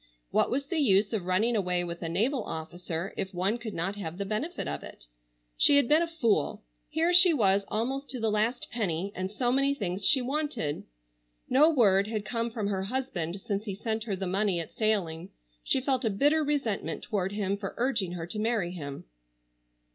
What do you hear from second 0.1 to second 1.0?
What was the